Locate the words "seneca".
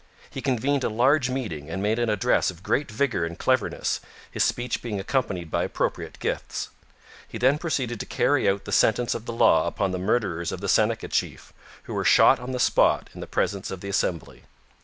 10.69-11.07